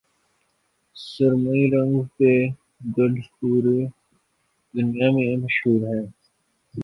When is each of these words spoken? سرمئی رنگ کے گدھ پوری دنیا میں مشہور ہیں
سرمئی 0.95 1.63
رنگ 1.71 1.95
کے 2.17 2.33
گدھ 2.95 3.19
پوری 3.35 3.79
دنیا 4.73 5.07
میں 5.11 5.35
مشہور 5.37 5.81
ہیں 5.87 6.05